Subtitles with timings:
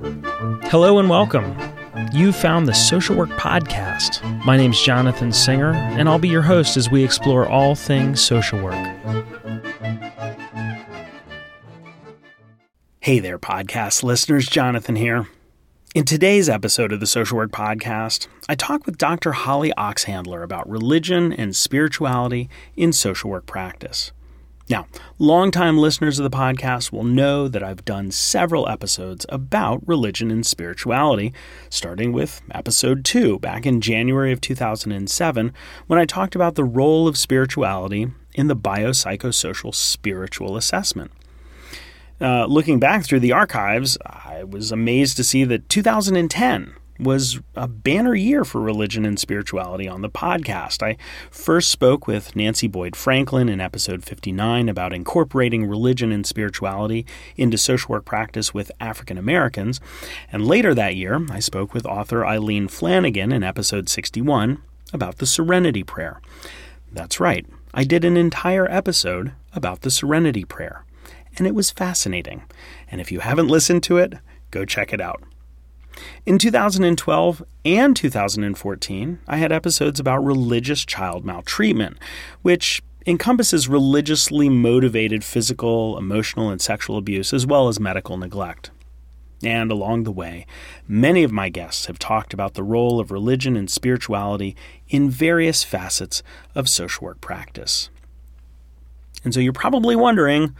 [0.00, 1.58] Hello and welcome.
[2.12, 4.22] You found the Social Work Podcast.
[4.44, 8.62] My name's Jonathan Singer, and I'll be your host as we explore all things social
[8.62, 8.76] work.
[13.00, 14.46] Hey there, podcast listeners.
[14.46, 15.26] Jonathan here.
[15.96, 19.32] In today's episode of the Social Work Podcast, I talk with Dr.
[19.32, 24.12] Holly Oxhandler about religion and spirituality in social work practice.
[24.70, 24.86] Now,
[25.18, 30.44] longtime listeners of the podcast will know that I've done several episodes about religion and
[30.44, 31.32] spirituality,
[31.70, 35.54] starting with episode 2 back in January of 2007
[35.86, 41.12] when I talked about the role of spirituality in the biopsychosocial spiritual assessment.
[42.20, 47.68] Uh, looking back through the archives, I was amazed to see that 2010 was a
[47.68, 50.82] banner year for religion and spirituality on the podcast.
[50.82, 50.96] I
[51.30, 57.56] first spoke with Nancy Boyd Franklin in episode 59 about incorporating religion and spirituality into
[57.56, 59.80] social work practice with African Americans.
[60.32, 64.60] And later that year, I spoke with author Eileen Flanagan in episode 61
[64.92, 66.20] about the Serenity Prayer.
[66.90, 70.84] That's right, I did an entire episode about the Serenity Prayer.
[71.36, 72.42] And it was fascinating.
[72.90, 74.14] And if you haven't listened to it,
[74.50, 75.22] go check it out.
[76.26, 81.98] In 2012 and 2014, I had episodes about religious child maltreatment,
[82.42, 88.70] which encompasses religiously motivated physical, emotional, and sexual abuse, as well as medical neglect.
[89.42, 90.46] And along the way,
[90.86, 94.56] many of my guests have talked about the role of religion and spirituality
[94.88, 96.22] in various facets
[96.54, 97.88] of social work practice.
[99.24, 100.56] And so you're probably wondering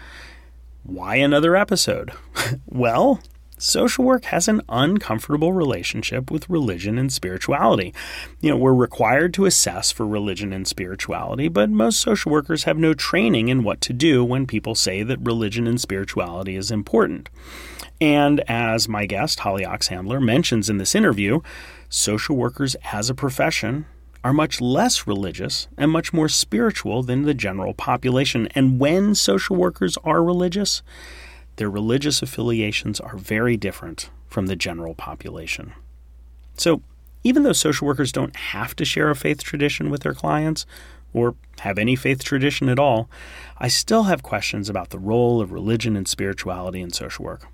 [0.85, 2.13] why another episode?
[2.67, 3.21] well,
[3.59, 7.93] social work has an uncomfortable relationship with religion and spirituality.
[8.41, 12.79] You know, we're required to assess for religion and spirituality, but most social workers have
[12.79, 17.29] no training in what to do when people say that religion and spirituality is important.
[18.01, 21.41] And as my guest, Holly Oxhandler, mentions in this interview,
[21.89, 23.87] social workers as a profession
[24.25, 28.49] are much less religious and much more spiritual than the general population.
[28.55, 30.83] And when social workers are religious,
[31.59, 35.73] their religious affiliations are very different from the general population.
[36.57, 36.83] So,
[37.25, 40.67] even though social workers don't have to share a faith tradition with their clients,
[41.13, 43.09] or have any faith tradition at all,
[43.59, 47.47] I still have questions about the role of religion and spirituality in social work.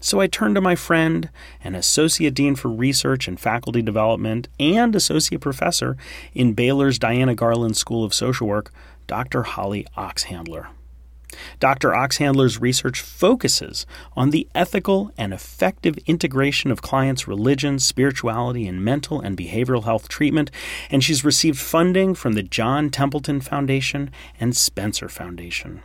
[0.00, 1.28] So I turned to my friend
[1.62, 5.96] and Associate Dean for Research and Faculty Development and Associate Professor
[6.32, 8.72] in Baylor's Diana Garland School of Social Work,
[9.06, 9.42] Dr.
[9.42, 10.68] Holly Oxhandler.
[11.58, 11.90] Dr.
[11.90, 13.86] Oxhandler's research focuses
[14.16, 20.08] on the ethical and effective integration of clients' religion, spirituality, and mental and behavioral health
[20.08, 20.50] treatment,
[20.90, 25.82] and she's received funding from the John Templeton Foundation and Spencer Foundation.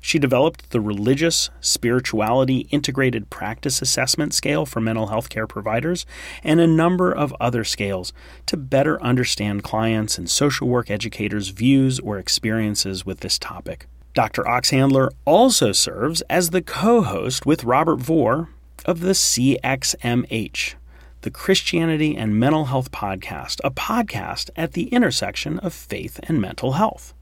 [0.00, 6.06] She developed the Religious Spiritually Integrated Practice Assessment Scale for mental health care providers
[6.42, 8.14] and a number of other scales
[8.46, 13.86] to better understand clients' and social work educators' views or experiences with this topic.
[14.12, 14.42] Dr.
[14.42, 18.48] Oxhandler also serves as the co host with Robert Vore
[18.84, 20.74] of the CXMH,
[21.20, 26.72] the Christianity and Mental Health Podcast, a podcast at the intersection of faith and mental
[26.72, 27.14] health.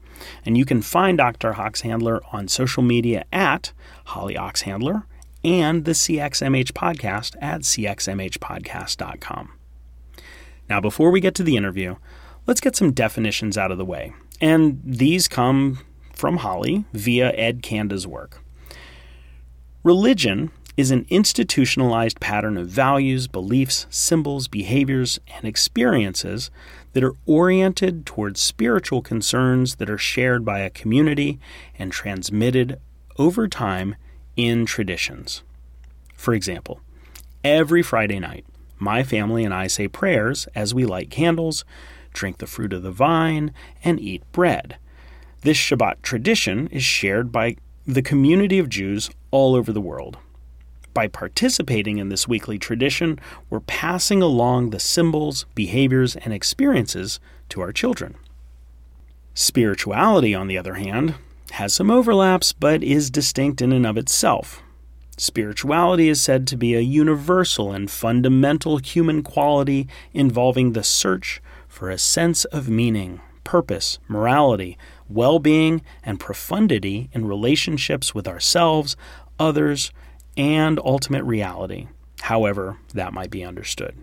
[0.45, 1.53] And you can find Dr.
[1.53, 3.71] Oxhandler on social media at
[4.05, 5.03] Holly Oxhandler
[5.43, 9.51] and the CXMH podcast at cxmhpodcast.com.
[10.69, 11.95] Now, before we get to the interview,
[12.47, 14.13] let's get some definitions out of the way.
[14.41, 15.79] And these come
[16.19, 18.43] from Holly via Ed Canda's work.
[19.83, 26.51] Religion is an institutionalized pattern of values, beliefs, symbols, behaviors, and experiences
[26.91, 31.39] that are oriented towards spiritual concerns that are shared by a community
[31.77, 32.79] and transmitted
[33.17, 33.95] over time
[34.35, 35.43] in traditions.
[36.15, 36.81] For example,
[37.45, 38.45] every Friday night,
[38.77, 41.63] my family and I say prayers as we light candles,
[42.11, 43.53] drink the fruit of the vine,
[43.85, 44.77] and eat bread.
[45.41, 47.55] This Shabbat tradition is shared by
[47.87, 50.17] the community of Jews all over the world.
[50.93, 53.19] By participating in this weekly tradition,
[53.49, 58.15] we're passing along the symbols, behaviors, and experiences to our children.
[59.33, 61.15] Spirituality, on the other hand,
[61.51, 64.61] has some overlaps but is distinct in and of itself.
[65.15, 71.89] Spirituality is said to be a universal and fundamental human quality involving the search for
[71.89, 74.77] a sense of meaning, purpose, morality,
[75.09, 78.95] well being, and profundity in relationships with ourselves,
[79.39, 79.91] others,
[80.37, 81.87] and ultimate reality,
[82.21, 83.95] however that might be understood.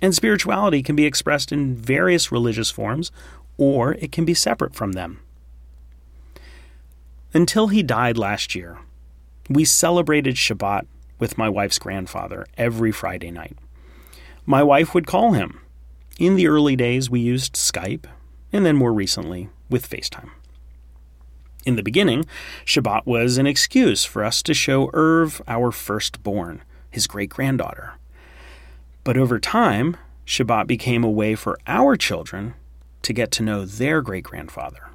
[0.00, 3.12] And spirituality can be expressed in various religious forms,
[3.56, 5.20] or it can be separate from them.
[7.34, 8.78] Until he died last year,
[9.50, 10.86] we celebrated Shabbat
[11.18, 13.56] with my wife's grandfather every Friday night.
[14.46, 15.60] My wife would call him.
[16.18, 18.06] In the early days, we used Skype,
[18.52, 20.30] and then more recently, with FaceTime.
[21.68, 22.24] In the beginning,
[22.64, 27.92] Shabbat was an excuse for us to show Irv our firstborn, his great granddaughter.
[29.04, 32.54] But over time, Shabbat became a way for our children
[33.02, 34.88] to get to know their great grandfather.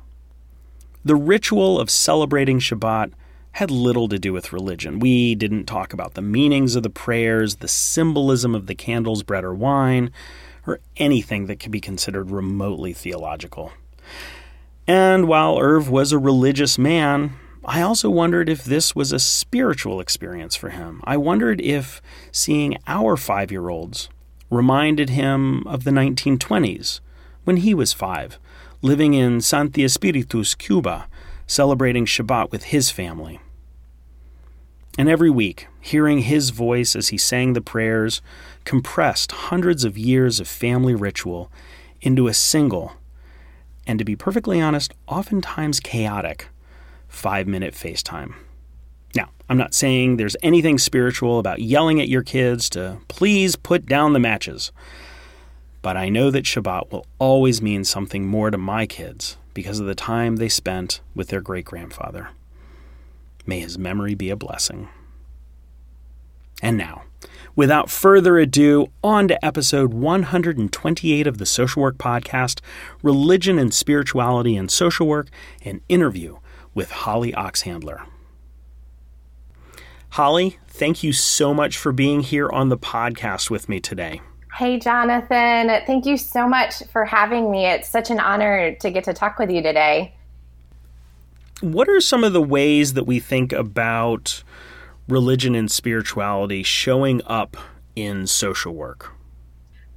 [1.05, 3.11] The ritual of celebrating Shabbat
[3.51, 4.97] had little to do with religion.
[4.97, 9.43] We didn't talk about the meanings of the prayers, the symbolism of the candles, bread,
[9.43, 10.11] or wine,
[10.65, 13.73] or anything that could be considered remotely theological.
[14.87, 20.01] And while Irv was a religious man, I also wondered if this was a spiritual
[20.01, 21.01] experience for him.
[21.05, 22.01] I wondered if
[22.31, 24.09] seeing our five year olds
[24.49, 26.99] reminded him of the 1920s,
[27.43, 28.37] when he was five,
[28.81, 31.07] living in Santi Espiritus, Cuba,
[31.47, 33.39] celebrating Shabbat with his family.
[34.97, 38.21] And every week, hearing his voice as he sang the prayers
[38.63, 41.51] compressed hundreds of years of family ritual
[42.01, 42.93] into a single,
[43.85, 46.49] and to be perfectly honest, oftentimes chaotic,
[47.07, 48.33] five minute FaceTime.
[49.15, 53.85] Now, I'm not saying there's anything spiritual about yelling at your kids to please put
[53.85, 54.71] down the matches,
[55.81, 59.85] but I know that Shabbat will always mean something more to my kids because of
[59.85, 62.29] the time they spent with their great grandfather.
[63.45, 64.87] May his memory be a blessing.
[66.61, 67.03] And now,
[67.55, 72.61] without further ado, on to episode 128 of the Social Work Podcast
[73.01, 75.29] Religion and Spirituality in Social Work,
[75.63, 76.37] an interview
[76.73, 78.05] with Holly Oxhandler.
[80.09, 84.21] Holly, thank you so much for being here on the podcast with me today.
[84.55, 85.71] Hey, Jonathan.
[85.87, 87.65] Thank you so much for having me.
[87.65, 90.13] It's such an honor to get to talk with you today.
[91.61, 94.43] What are some of the ways that we think about
[95.07, 97.57] religion and spirituality showing up
[97.95, 99.11] in social work?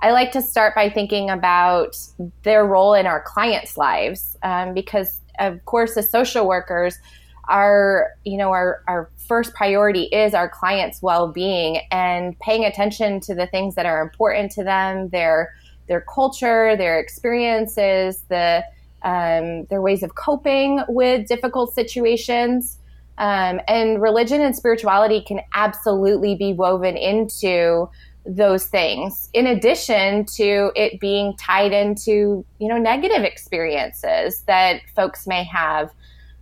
[0.03, 1.97] I like to start by thinking about
[2.43, 6.99] their role in our clients' lives um, because, of course, as social workers,
[7.49, 13.35] our you know our, our first priority is our clients well-being and paying attention to
[13.35, 15.55] the things that are important to them their
[15.89, 18.65] their culture their experiences the
[19.03, 22.79] um, their ways of coping with difficult situations
[23.19, 27.89] um, and religion and spirituality can absolutely be woven into
[28.27, 35.27] those things in addition to it being tied into you know negative experiences that folks
[35.27, 35.93] may have.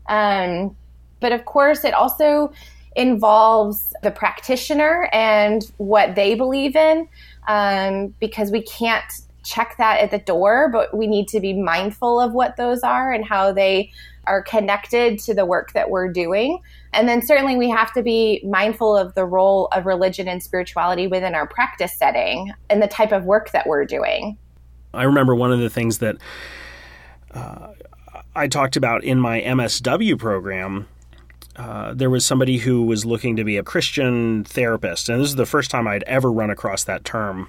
[0.09, 0.77] Um,
[1.21, 2.53] but of course, it also
[2.97, 7.09] involves the practitioner and what they believe in
[7.49, 9.05] um, because we can't
[9.45, 13.13] check that at the door, but we need to be mindful of what those are
[13.13, 13.91] and how they
[14.27, 16.61] are connected to the work that we're doing.
[16.93, 21.07] And then certainly we have to be mindful of the role of religion and spirituality
[21.07, 24.39] within our practice setting and the type of work that we're doing.
[24.93, 26.17] I remember one of the things that
[27.33, 27.69] uh,
[28.37, 30.87] I talked about in my MSW program
[31.57, 35.37] uh, there was somebody who was looking to be a Christian therapist, and this is
[35.37, 37.49] the first time I'd ever run across that term.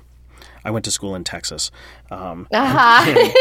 [0.64, 1.72] I went to school in Texas.
[2.12, 3.32] Um, uh-huh.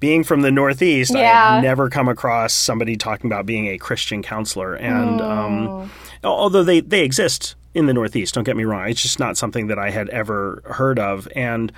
[0.00, 1.20] Being from the Northeast, yeah.
[1.20, 4.74] I had never come across somebody talking about being a Christian counselor.
[4.74, 5.22] And mm.
[5.22, 5.90] um,
[6.22, 9.66] although they, they exist in the Northeast, don't get me wrong, it's just not something
[9.68, 11.28] that I had ever heard of.
[11.34, 11.72] And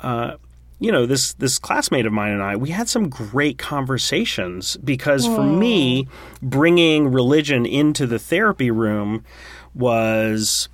[0.00, 0.36] uh,
[0.80, 5.24] you know this this classmate of mine and I we had some great conversations because
[5.24, 6.08] for me
[6.42, 9.24] bringing religion into the therapy room
[9.74, 10.68] was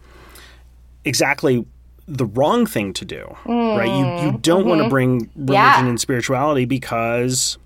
[1.05, 1.65] exactly
[2.11, 3.79] the wrong thing to do mm.
[3.79, 4.69] right you you don't mm-hmm.
[4.69, 5.87] want to bring religion yeah.
[5.87, 7.57] and spirituality because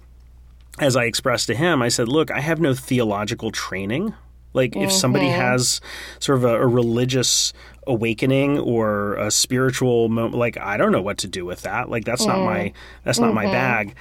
[0.79, 4.15] as I expressed to him I said look I have no theological training
[4.55, 4.83] like mm-hmm.
[4.83, 5.41] if somebody mm-hmm.
[5.41, 5.81] has
[6.21, 7.53] sort of a, a, religious
[7.87, 11.91] awakening or a spiritual moment, like I don't know what to do with that.
[11.91, 12.29] Like that's mm.
[12.29, 12.73] not my
[13.03, 13.35] that's not mm-hmm.
[13.35, 13.97] my bag.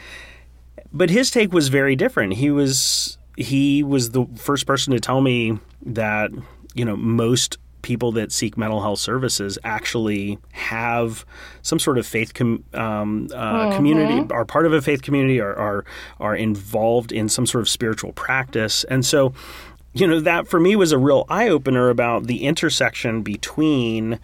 [0.93, 2.33] But his take was very different.
[2.33, 5.57] He was he was the first person to tell me
[5.87, 6.29] that
[6.75, 11.23] you know most people that seek mental health services actually have
[11.61, 13.75] some sort of faith com- um, uh, mm-hmm.
[13.75, 15.85] community, are part of a faith community, or are
[16.19, 19.33] are involved in some sort of spiritual practice, and so
[19.93, 24.19] you know, that for me was a real eye opener about the intersection between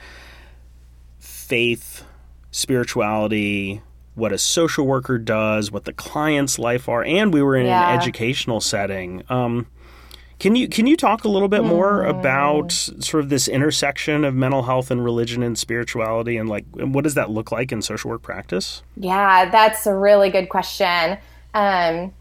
[1.19, 2.03] faith,
[2.51, 3.81] spirituality,
[4.15, 7.91] what a social worker does, what the client's life are, and we were in yeah.
[7.91, 9.23] an educational setting.
[9.29, 9.67] Um,
[10.39, 12.09] can you can you talk a little bit more mm.
[12.09, 17.03] about sort of this intersection of mental health and religion and spirituality, and like what
[17.03, 18.81] does that look like in social work practice?
[18.95, 21.17] Yeah, that's a really good question.
[21.53, 22.13] Um,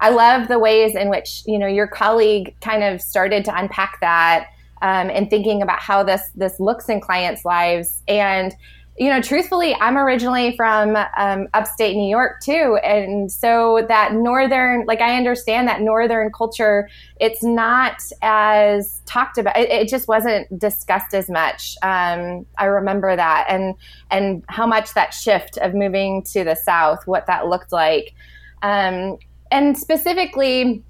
[0.00, 4.00] I love the ways in which you know your colleague kind of started to unpack
[4.00, 4.48] that
[4.82, 8.02] um, and thinking about how this this looks in clients' lives.
[8.08, 8.54] And
[9.00, 14.84] you know, truthfully, I'm originally from um, upstate New York too, and so that northern,
[14.84, 16.86] like I understand that northern culture,
[17.18, 19.56] it's not as talked about.
[19.56, 21.76] It, it just wasn't discussed as much.
[21.82, 23.74] Um, I remember that, and
[24.10, 28.12] and how much that shift of moving to the south, what that looked like,
[28.60, 29.16] um,
[29.50, 30.84] and specifically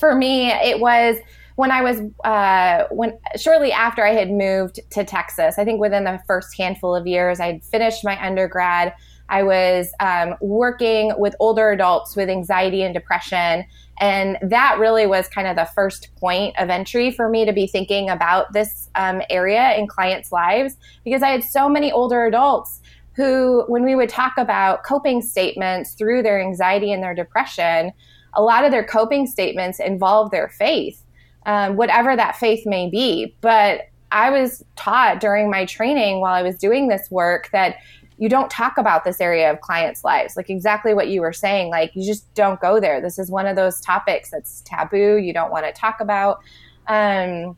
[0.00, 1.18] for me, it was
[1.56, 6.04] when I was uh, when shortly after I had moved to Texas, I think within
[6.04, 8.94] the first handful of years, I'd finished my undergrad.
[9.28, 13.64] I was um, working with older adults with anxiety and depression.
[13.98, 17.66] And that really was kind of the first point of entry for me to be
[17.66, 22.80] thinking about this um, area in clients' lives because I had so many older adults
[23.14, 27.92] who, when we would talk about coping statements through their anxiety and their depression,
[28.34, 31.04] a lot of their coping statements involve their faith
[31.46, 33.34] um, whatever that faith may be.
[33.40, 37.76] But I was taught during my training while I was doing this work that
[38.18, 41.70] you don't talk about this area of clients' lives, like exactly what you were saying.
[41.70, 43.00] Like, you just don't go there.
[43.00, 46.38] This is one of those topics that's taboo, you don't want to talk about.
[46.86, 47.56] Um,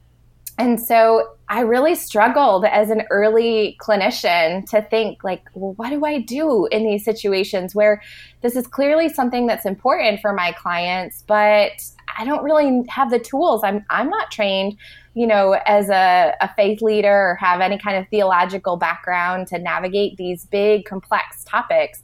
[0.59, 6.05] and so I really struggled as an early clinician to think, like, well, what do
[6.05, 8.01] I do in these situations where
[8.41, 11.73] this is clearly something that's important for my clients, but
[12.17, 13.63] I don't really have the tools.
[13.65, 14.77] I'm I'm not trained,
[15.15, 19.59] you know, as a, a faith leader or have any kind of theological background to
[19.59, 22.03] navigate these big complex topics.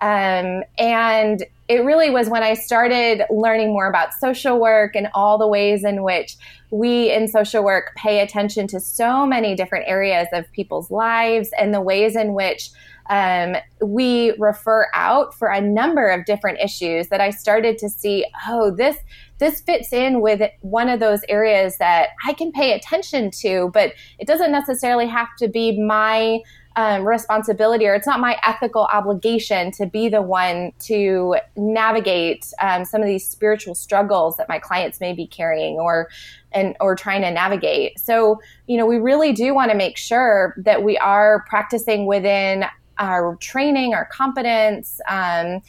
[0.00, 5.38] Um, and it really was when I started learning more about social work and all
[5.38, 6.36] the ways in which
[6.70, 11.74] we in social work pay attention to so many different areas of people's lives and
[11.74, 12.70] the ways in which
[13.10, 18.24] um, we refer out for a number of different issues that I started to see,
[18.48, 18.96] oh, this
[19.38, 23.94] this fits in with one of those areas that I can pay attention to, but
[24.18, 26.40] it doesn't necessarily have to be my
[26.76, 32.84] um, responsibility or it's not my ethical obligation to be the one to navigate um,
[32.84, 36.08] some of these spiritual struggles that my clients may be carrying or
[36.52, 37.98] and or trying to navigate.
[37.98, 42.64] So you know we really do want to make sure that we are practicing within
[42.98, 45.62] our training our competence um,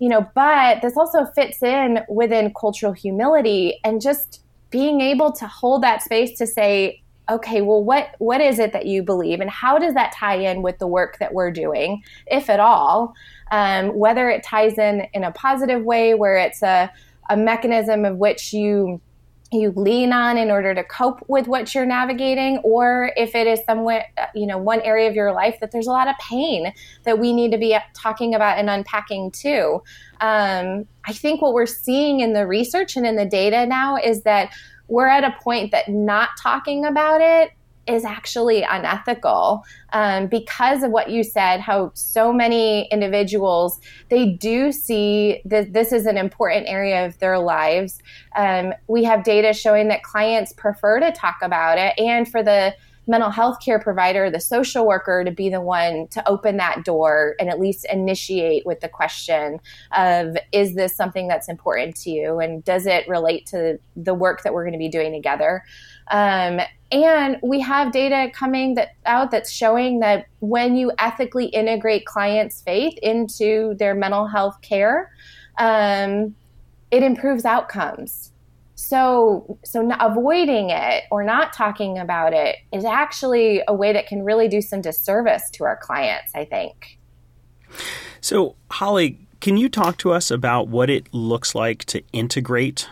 [0.00, 5.46] you know, but this also fits in within cultural humility and just being able to
[5.46, 9.50] hold that space to say, okay, well, what what is it that you believe, and
[9.50, 13.14] how does that tie in with the work that we're doing, if at all?
[13.50, 16.90] Um, whether it ties in in a positive way, where it's a
[17.30, 19.00] a mechanism of which you
[19.52, 23.60] you lean on in order to cope with what you're navigating or if it is
[23.64, 26.72] somewhere you know one area of your life that there's a lot of pain
[27.04, 29.82] that we need to be talking about and unpacking too
[30.20, 34.22] um, i think what we're seeing in the research and in the data now is
[34.22, 34.54] that
[34.90, 37.52] we're at a point that not talking about it
[37.86, 39.64] is actually unethical.
[39.92, 45.92] Um, because of what you said how so many individuals they do see that this
[45.92, 47.98] is an important area of their lives.
[48.36, 52.74] Um, we have data showing that clients prefer to talk about it and for the
[53.10, 57.34] mental health care provider the social worker to be the one to open that door
[57.38, 59.58] and at least initiate with the question
[59.96, 64.42] of is this something that's important to you and does it relate to the work
[64.42, 65.62] that we're going to be doing together
[66.10, 66.60] um,
[66.92, 72.60] and we have data coming that out that's showing that when you ethically integrate clients'
[72.62, 75.12] faith into their mental health care,
[75.58, 76.34] um,
[76.90, 78.29] it improves outcomes.
[78.80, 84.24] So, so avoiding it or not talking about it is actually a way that can
[84.24, 86.32] really do some disservice to our clients.
[86.34, 86.98] I think.
[88.20, 92.88] So, Holly, can you talk to us about what it looks like to integrate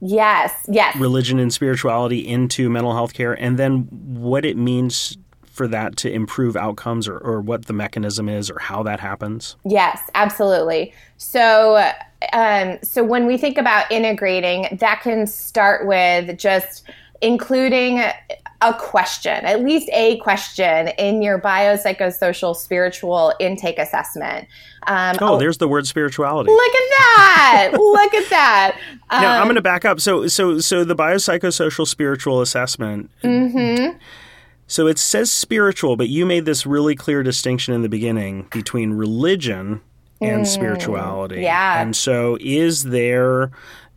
[0.00, 0.94] Yes, yes.
[0.96, 5.18] Religion and spirituality into mental health care, and then what it means
[5.58, 9.56] for that to improve outcomes or, or what the mechanism is or how that happens?
[9.64, 10.94] Yes, absolutely.
[11.18, 11.92] So,
[12.32, 16.84] um, so when we think about integrating, that can start with just
[17.20, 17.98] including
[18.60, 24.46] a question, at least a question in your biopsychosocial spiritual intake assessment.
[24.86, 26.50] Um, oh, oh, there's the word spirituality.
[26.50, 27.70] Look at that!
[27.78, 28.78] look at that.
[29.10, 30.00] Um, now I'm going to back up.
[30.00, 33.10] So, so, so the biopsychosocial spiritual assessment.
[33.22, 33.98] Mm-hmm.
[34.68, 38.92] So it says spiritual, but you made this really clear distinction in the beginning between
[38.92, 39.80] religion
[40.20, 41.40] and mm, spirituality.
[41.40, 41.80] Yeah.
[41.80, 43.50] And so is there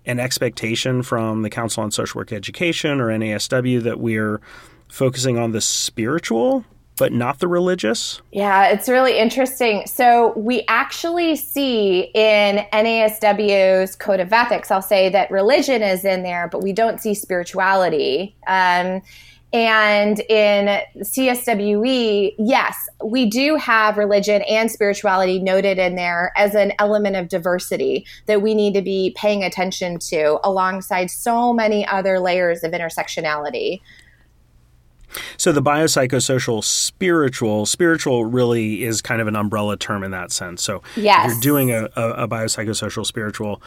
[0.06, 4.40] an expectation from the Council on Social Work Education or NASW that we're
[4.88, 6.66] focusing on the spiritual
[6.98, 8.22] but not the religious?
[8.32, 9.88] Yeah, it's really interesting.
[9.88, 16.22] So we actually see in NASW's Code of Ethics, I'll say that religion is in
[16.22, 18.36] there, but we don't see spirituality.
[18.46, 19.02] Um,
[19.54, 26.72] and in CSWE, yes, we do have religion and spirituality noted in there as an
[26.80, 32.20] element of diversity that we need to be paying attention to alongside so many other
[32.20, 33.82] layers of intersectionality.
[35.36, 40.64] So the biopsychosocial spiritual, spiritual really is kind of an umbrella term in that sense.
[40.64, 41.26] So yes.
[41.26, 43.62] if you're doing a, a, a biopsychosocial spiritual,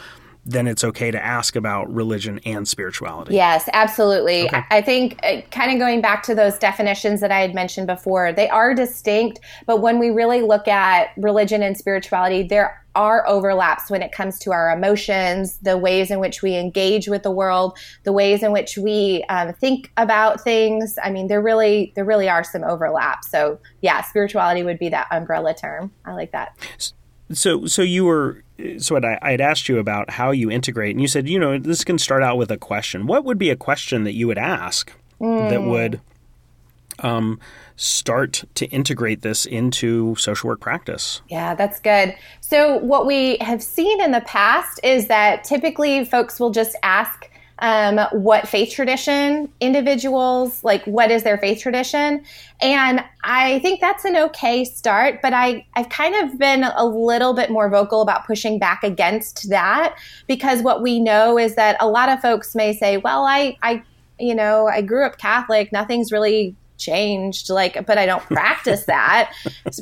[0.47, 3.35] then it's okay to ask about religion and spirituality.
[3.35, 4.47] Yes, absolutely.
[4.47, 4.63] Okay.
[4.71, 8.33] I think uh, kind of going back to those definitions that I had mentioned before,
[8.33, 13.91] they are distinct, but when we really look at religion and spirituality, there are overlaps
[13.91, 17.77] when it comes to our emotions, the ways in which we engage with the world,
[18.05, 20.97] the ways in which we um, think about things.
[21.03, 23.31] I mean, there really there really are some overlaps.
[23.31, 25.91] So yeah, spirituality would be that umbrella term.
[26.05, 26.57] I like that.
[26.79, 26.95] So
[27.33, 28.43] so so you were
[28.79, 31.59] so I, I had asked you about how you integrate, and you said you know
[31.59, 33.07] this can start out with a question.
[33.07, 35.49] What would be a question that you would ask Mm.
[35.49, 36.01] that would
[37.01, 37.41] um,
[37.77, 41.23] start to integrate this into social work practice?
[41.29, 42.15] Yeah, that's good.
[42.41, 47.31] So, what we have seen in the past is that typically folks will just ask
[47.65, 52.23] um, what faith tradition individuals like what is their faith tradition?
[52.61, 57.33] And i think that's an okay start but i i've kind of been a little
[57.33, 61.89] bit more vocal about pushing back against that because what we know is that a
[61.89, 63.83] lot of folks may say well i i
[64.21, 65.73] you know i grew up catholic.
[65.73, 69.33] Nothing's really changed like but i don't practice that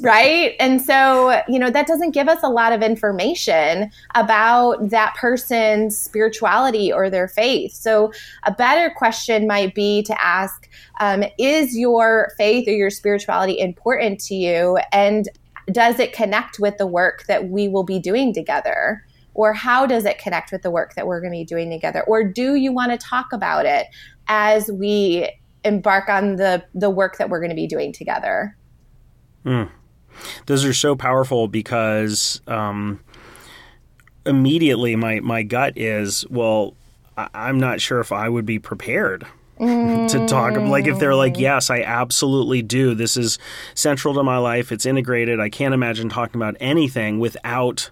[0.01, 0.55] right?
[0.61, 5.97] And so you know that doesn't give us a lot of information about that person's
[5.97, 7.73] spirituality or their faith.
[7.73, 8.13] So
[8.45, 10.69] a better question might be to ask
[11.01, 14.79] um, is your faith or your spirituality important to you?
[14.93, 15.29] And
[15.71, 19.05] does it connect with the work that we will be doing together?
[19.35, 22.03] Or how does it connect with the work that we're going to be doing together?
[22.03, 23.87] Or do you want to talk about it
[24.29, 25.31] as we
[25.65, 28.57] embark on the the work that we're going to be doing together.
[29.45, 29.71] Mm.
[30.47, 33.01] Those are so powerful because um,
[34.27, 36.75] immediately my my gut is well,
[37.17, 39.27] I, I'm not sure if I would be prepared.
[39.59, 43.39] to talk like if they're like yes i absolutely do this is
[43.77, 47.91] central to my life it's integrated i can't imagine talking about anything without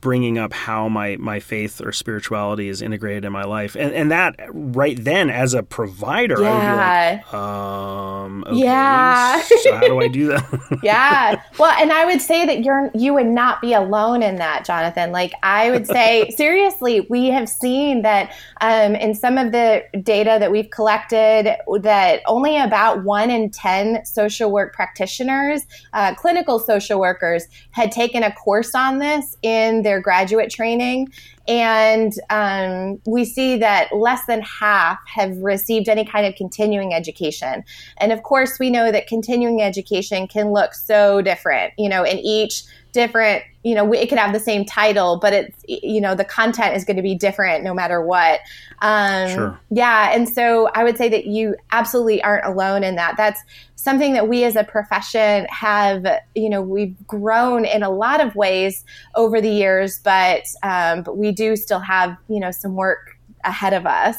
[0.00, 3.74] bringing up how my, my faith or spirituality is integrated in my life.
[3.74, 6.50] And, and that right then, as a provider, yeah.
[6.50, 9.42] I would be like, um, okay, Yeah.
[9.42, 10.78] so how do I do that?
[10.82, 11.42] yeah.
[11.58, 15.12] Well, and I would say that you're you would not be alone in that, Jonathan.
[15.12, 20.36] Like I would say, seriously, we have seen that um, in some of the data
[20.38, 27.00] that we've collected, that only about one in ten social work practitioners, uh, clinical social
[27.00, 31.10] workers, had taken a course on this in their graduate training.
[31.48, 37.64] And um, we see that less than half have received any kind of continuing education.
[37.96, 42.18] And of course, we know that continuing education can look so different, you know, in
[42.18, 42.64] each
[42.98, 46.74] different, you know, it could have the same title, but it's, you know, the content
[46.74, 48.40] is going to be different no matter what.
[48.80, 49.60] Um, Sure.
[49.70, 50.10] Yeah.
[50.12, 53.14] And so I would say that you absolutely aren't alone in that.
[53.16, 53.40] That's
[53.76, 58.34] something that we as a profession have, you know, we've grown in a lot of
[58.34, 58.84] ways
[59.14, 63.74] over the years, but, um, but we do still have, you know, some work ahead
[63.74, 64.16] of us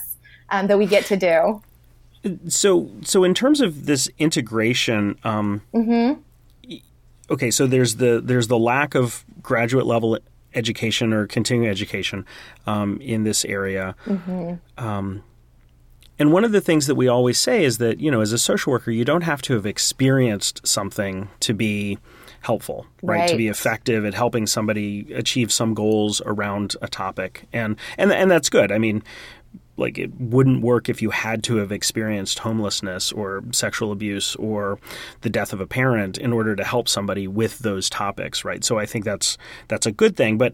[0.51, 1.61] um, that we get to do.
[2.47, 5.61] so so in terms of this integration um,
[7.29, 10.17] okay so there's the there's the lack of graduate level
[10.55, 12.25] education or continuing education
[12.65, 13.95] um, in this area.
[14.77, 15.23] Um,
[16.17, 18.37] and one of the things that we always say is that you know as a
[18.37, 21.97] social worker you don't have to have experienced something to be
[22.41, 27.47] helpful right, to be effective at helping somebody achieve some goals around a topic.
[27.53, 28.71] And and and that's good.
[28.71, 29.03] I mean
[29.77, 34.77] like it wouldn't work if you had to have experienced homelessness or sexual abuse or
[35.21, 38.63] the death of a parent in order to help somebody with those topics right?
[38.63, 40.53] So i think that's that's a good thing but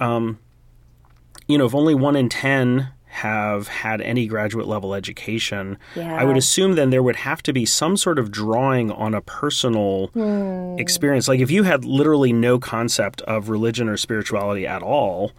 [0.00, 0.38] um,
[1.46, 6.36] you know if only one in ten have had any graduate level education i would
[6.36, 10.10] assume then there would have to be some sort of drawing on a personal
[10.78, 11.26] experience.
[11.26, 15.32] Like if you had literally no concept of religion or spirituality at all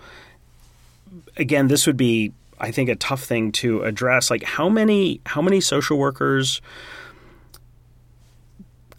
[1.37, 4.29] again, this would be, I think, a tough thing to address.
[4.29, 6.61] Like, how many how many social workers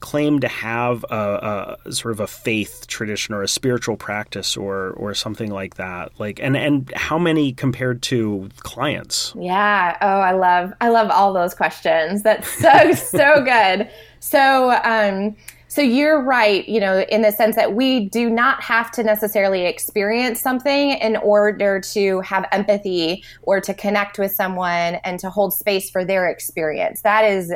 [0.00, 4.90] claim to have a, a, sort of a faith tradition or a spiritual practice or
[4.90, 6.12] or something like that?
[6.18, 9.32] Like, and and how many compared to clients?
[9.38, 9.96] Yeah.
[10.00, 12.22] Oh, I love I love all those questions.
[12.22, 13.88] That's so so good.
[14.18, 15.36] So, um,
[15.72, 19.64] so you're right, you know, in the sense that we do not have to necessarily
[19.64, 25.54] experience something in order to have empathy or to connect with someone and to hold
[25.54, 27.00] space for their experience.
[27.00, 27.54] That is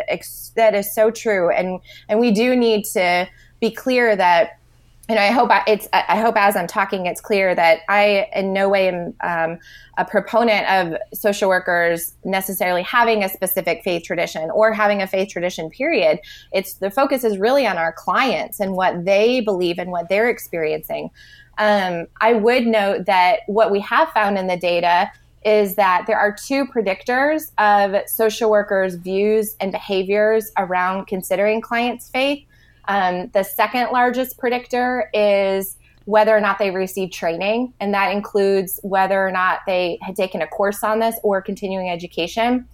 [0.54, 3.28] that is so true, and and we do need to
[3.60, 4.60] be clear that
[5.08, 8.68] and I hope it's I hope as I'm talking, it's clear that I in no
[8.68, 9.58] way am um,
[9.98, 15.28] a proponent of social workers necessarily having a specific faith tradition or having a faith
[15.28, 15.70] tradition.
[15.70, 16.18] Period.
[16.52, 20.28] It's the focus is really on our clients and what they believe and what they're
[20.28, 21.10] experiencing.
[21.58, 25.10] Um, I would note that what we have found in the data
[25.44, 32.10] is that there are two predictors of social workers' views and behaviors around considering clients'
[32.10, 32.44] faith.
[32.88, 38.78] Um, the second largest predictor is whether or not they received training, and that includes
[38.82, 42.66] whether or not they had taken a course on this or continuing education.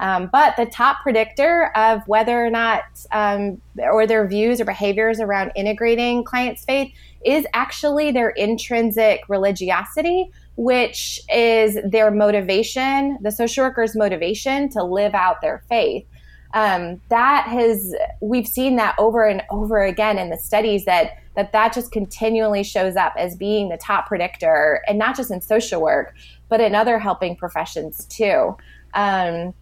[0.00, 5.20] Um, but the top predictor of whether or not, um, or their views or behaviors
[5.20, 6.92] around integrating clients' faith
[7.24, 15.14] is actually their intrinsic religiosity, which is their motivation, the social worker's motivation to live
[15.14, 16.06] out their faith
[16.54, 21.52] um, that has we've seen that over and over again in the studies that that
[21.52, 25.80] that just continually shows up as being the top predictor and not just in social
[25.80, 26.14] work
[26.48, 28.56] but in other helping professions too.
[28.94, 29.52] Um,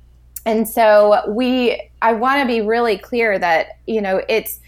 [0.47, 4.61] and so we i want to be really clear that you know it's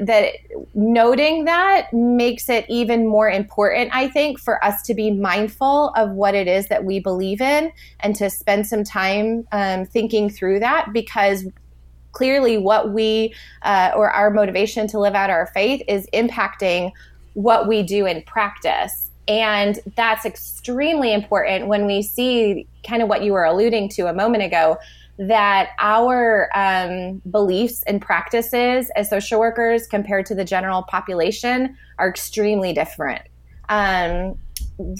[0.00, 0.34] that
[0.74, 6.10] noting that makes it even more important, I think, for us to be mindful of
[6.10, 10.60] what it is that we believe in and to spend some time um, thinking through
[10.60, 11.44] that because
[12.12, 16.92] clearly what we uh, or our motivation to live out our faith is impacting
[17.34, 19.10] what we do in practice.
[19.28, 24.12] And that's extremely important when we see kind of what you were alluding to a
[24.12, 24.78] moment ago
[25.18, 32.08] that our um, beliefs and practices as social workers compared to the general population are
[32.08, 33.22] extremely different.
[33.68, 34.36] Um,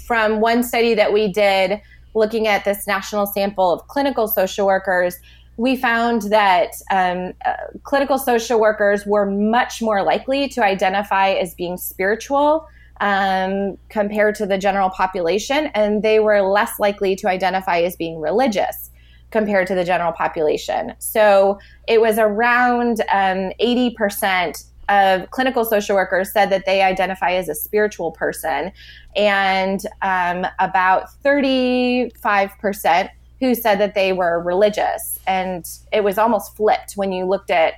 [0.07, 1.81] from one study that we did
[2.15, 5.17] looking at this national sample of clinical social workers,
[5.57, 11.55] we found that um, uh, clinical social workers were much more likely to identify as
[11.55, 12.67] being spiritual
[13.01, 18.21] um, compared to the general population, and they were less likely to identify as being
[18.21, 18.91] religious
[19.33, 20.95] compared to the general population.
[20.99, 27.49] So it was around um, 80% of clinical social workers said that they identify as
[27.49, 28.73] a spiritual person,
[29.17, 33.09] and um, about 35%
[33.41, 35.19] who said that they were religious.
[35.27, 37.75] And it was almost flipped when you looked at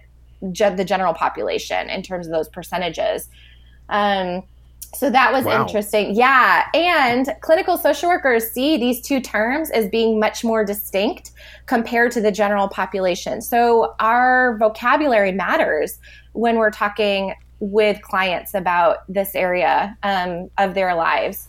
[0.52, 3.28] ge- the general population in terms of those percentages.
[3.88, 4.42] Um,
[4.94, 5.62] so that was wow.
[5.62, 6.14] interesting.
[6.14, 6.66] Yeah.
[6.72, 11.32] And clinical social workers see these two terms as being much more distinct
[11.66, 13.40] compared to the general population.
[13.40, 15.98] So our vocabulary matters
[16.32, 21.48] when we're talking with clients about this area um, of their lives.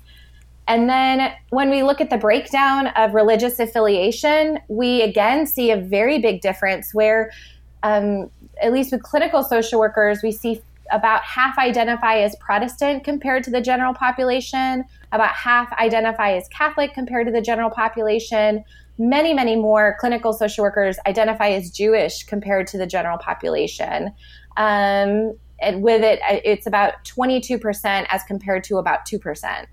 [0.68, 5.78] And then when we look at the breakdown of religious affiliation, we again see a
[5.78, 7.32] very big difference where,
[7.84, 8.32] um,
[8.62, 13.52] at least with clinical social workers, we see about half identify as Protestant compared to
[13.52, 18.64] the general population, about half identify as Catholic compared to the general population.
[18.98, 24.14] Many, many more clinical social workers identify as Jewish compared to the general population.
[24.58, 29.66] Um, and with it, it's about 22% as compared to about 2%.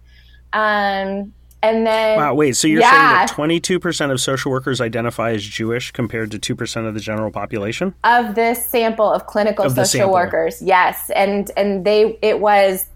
[0.52, 2.56] Um, and then wow, wait.
[2.56, 2.90] So you're yeah.
[2.90, 6.94] saying that 22 percent of social workers identify as Jewish compared to two percent of
[6.94, 10.60] the general population of this sample of clinical of social workers?
[10.60, 12.86] Yes, and and they it was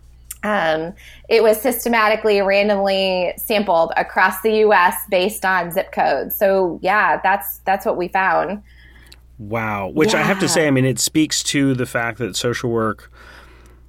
[0.42, 0.94] um,
[1.28, 4.94] it was systematically randomly sampled across the U.S.
[5.10, 6.36] based on zip codes.
[6.36, 8.62] So yeah, that's that's what we found.
[9.38, 10.20] Wow, which yeah.
[10.20, 13.12] I have to say, I mean, it speaks to the fact that social work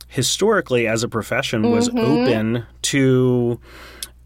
[0.07, 1.99] historically as a profession was mm-hmm.
[1.99, 3.59] open to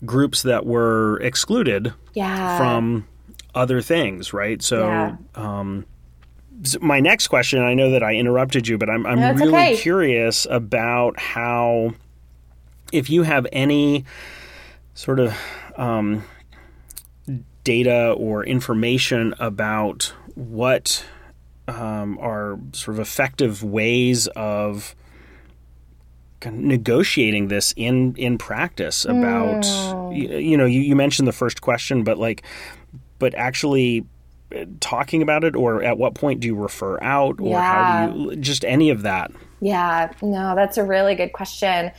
[0.05, 2.57] groups that were excluded yeah.
[2.57, 3.07] from
[3.53, 4.61] other things, right?
[4.61, 5.15] So, yeah.
[5.35, 5.85] um,
[6.79, 9.77] my next question, I know that I interrupted you, but I'm, I'm no, really okay.
[9.77, 11.93] curious about how,
[12.91, 14.05] if you have any
[14.93, 15.35] sort of
[15.77, 16.23] um,
[17.63, 21.03] data or information about what
[21.67, 24.95] um, are sort of effective ways of
[26.45, 30.17] negotiating this in in practice about mm.
[30.17, 32.43] you, you, know you, you mentioned the first question but like
[33.19, 34.04] but actually
[34.80, 37.62] talking about it, or at what point do you refer out, or Yeah.
[37.62, 39.32] how do you just any of that?
[39.60, 41.91] Yeah, no, that's a really good question.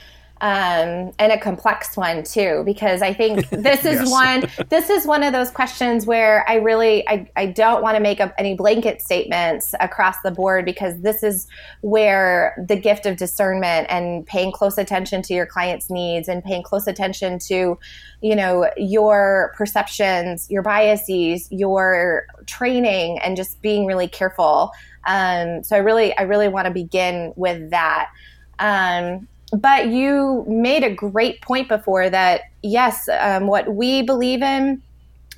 [0.42, 4.11] Um, and a complex one too, because I think this is Yes.
[4.11, 4.66] one.
[4.70, 8.20] This is one of those questions where I really I, I don't want to make
[8.20, 11.46] up any blanket statements across the board because this is
[11.83, 16.64] where the gift of discernment and paying close attention to your client's needs and paying
[16.64, 17.78] close attention to,
[18.20, 24.72] you know, your perceptions, your biases, your training, and just being really careful.
[25.07, 28.11] Um, so I really, I really want to begin with that.
[28.59, 32.42] Um, but you made a great point before that.
[32.62, 34.82] Yes, um, what we believe in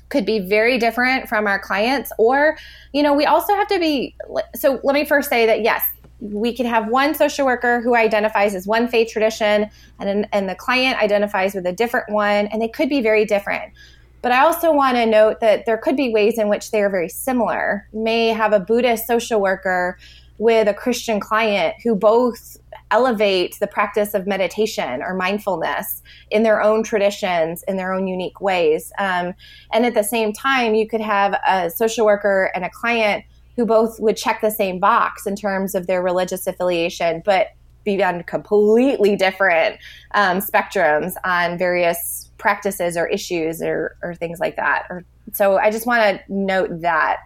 [0.09, 2.57] could be very different from our clients, or
[2.93, 4.15] you know, we also have to be.
[4.55, 5.83] So let me first say that yes,
[6.19, 10.55] we could have one social worker who identifies as one faith tradition, and and the
[10.55, 13.73] client identifies with a different one, and they could be very different.
[14.21, 16.89] But I also want to note that there could be ways in which they are
[16.89, 17.87] very similar.
[17.93, 19.99] You may have a Buddhist social worker
[20.37, 22.57] with a Christian client who both
[22.91, 28.41] elevate the practice of meditation or mindfulness in their own traditions, in their own unique
[28.41, 28.91] ways.
[28.99, 29.33] Um,
[29.71, 33.65] and at the same time, you could have a social worker and a client who
[33.65, 37.47] both would check the same box in terms of their religious affiliation, but
[37.85, 39.77] be on completely different
[40.13, 44.85] um, spectrums on various practices or issues or, or things like that.
[44.89, 47.19] Or, so I just want to note that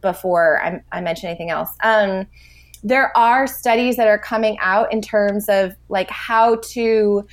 [0.00, 1.70] before I, I mention anything else.
[1.82, 2.26] Um,
[2.82, 7.26] there are studies that are coming out in terms of like how to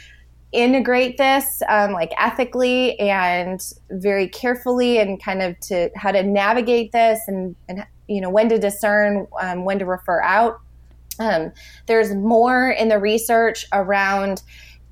[0.51, 6.91] integrate this um, like ethically and very carefully and kind of to how to navigate
[6.93, 10.61] this and, and you know when to discern um, when to refer out
[11.19, 11.51] um,
[11.87, 14.43] there's more in the research around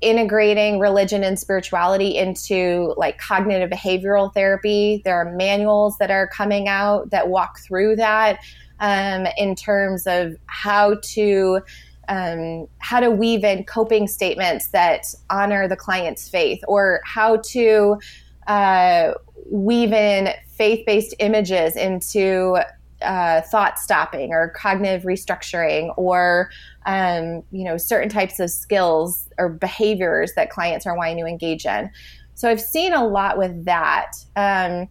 [0.04, 5.02] integrating religion and spirituality into like cognitive behavioral therapy.
[5.04, 8.38] There are manuals that are coming out that walk through that
[8.80, 11.60] um, in terms of how to
[12.08, 17.98] um, how to weave in coping statements that honor the client's faith, or how to
[18.46, 19.12] uh,
[19.50, 22.58] weave in faith-based images into
[23.00, 26.50] uh, thought stopping or cognitive restructuring or
[26.86, 31.66] um, you know certain types of skills or behaviors that clients are wanting to engage
[31.66, 31.90] in.
[32.34, 34.12] So i've seen a lot with that.
[34.36, 34.88] Um,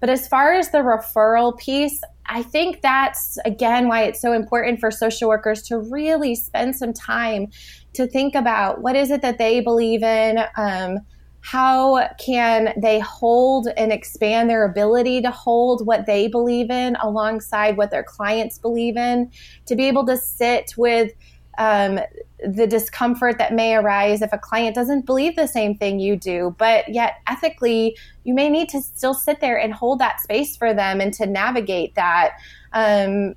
[0.00, 4.78] but as far as the referral piece i think that's again why it's so important
[4.78, 7.46] for social workers to really spend some time
[7.92, 10.98] to think about what is it that they believe in um,
[11.40, 17.76] how can they hold and expand their ability to hold what they believe in alongside
[17.76, 19.30] what their clients believe in
[19.64, 21.12] to be able to sit with
[21.58, 21.98] um,
[22.44, 26.54] the discomfort that may arise if a client doesn't believe the same thing you do
[26.58, 30.74] but yet ethically you may need to still sit there and hold that space for
[30.74, 32.32] them and to navigate that
[32.72, 33.34] um,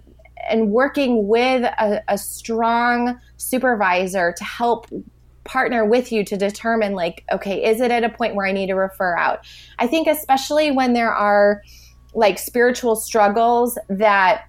[0.50, 4.88] and working with a, a strong supervisor to help
[5.46, 8.68] partner with you to determine like okay is it at a point where i need
[8.68, 9.48] to refer out?
[9.80, 11.64] I think especially when there are
[12.14, 14.46] like spiritual struggles that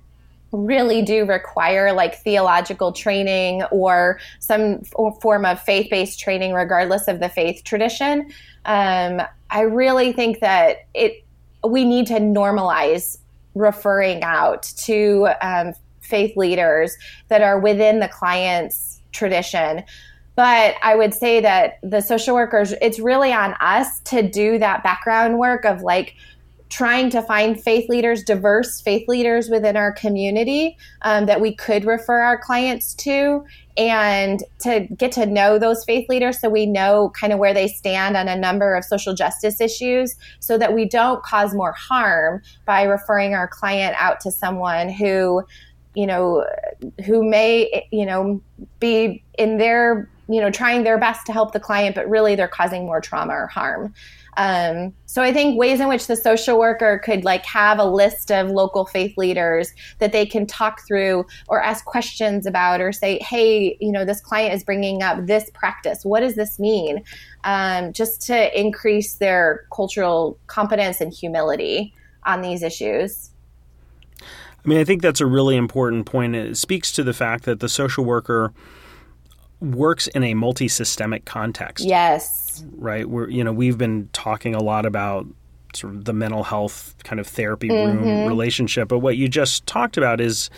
[0.52, 7.20] really do require like theological training or some f- form of faith-based training regardless of
[7.20, 8.32] the faith tradition.
[8.64, 11.24] Um, i really think that it
[11.68, 13.18] we need to normalize
[13.54, 16.96] referring out to um, faith leaders
[17.28, 19.82] that are within the client's tradition.
[20.36, 24.82] But I would say that the social workers, it's really on us to do that
[24.82, 26.14] background work of like
[26.70, 31.84] trying to find faith leaders, diverse faith leaders within our community um, that we could
[31.84, 33.44] refer our clients to,
[33.76, 37.66] and to get to know those faith leaders so we know kind of where they
[37.66, 42.40] stand on a number of social justice issues so that we don't cause more harm
[42.66, 45.42] by referring our client out to someone who
[45.94, 46.46] you know
[47.04, 48.40] who may you know
[48.78, 52.46] be in their you know trying their best to help the client but really they're
[52.46, 53.92] causing more trauma or harm
[54.40, 58.30] um, so i think ways in which the social worker could like have a list
[58.30, 63.18] of local faith leaders that they can talk through or ask questions about or say
[63.20, 66.04] hey you know this client is bringing up this practice.
[66.04, 67.02] What does this mean?
[67.44, 73.30] Um, just to increase their cultural competence and humility on these issues.
[74.22, 76.36] I mean, I think that's a really important point.
[76.36, 78.52] It speaks to the fact that the social worker
[79.60, 81.84] works in a multi-systemic context.
[81.84, 83.08] yes Right?
[83.08, 85.26] We're you know, we've been talking a lot about
[85.74, 88.26] sort of the mental health kind of therapy room Mm-hmm.
[88.28, 90.50] relationship, but what you just talked about is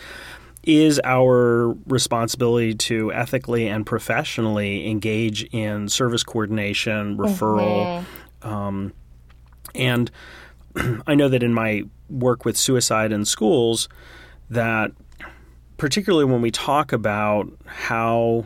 [0.63, 8.03] is our responsibility to ethically and professionally engage in service coordination, referral,
[8.41, 8.47] Mm-hmm.
[8.47, 8.93] um,
[9.75, 10.09] and
[11.07, 13.89] I know that in my work with suicide in schools,
[14.49, 14.91] that
[15.77, 18.45] particularly when we talk about how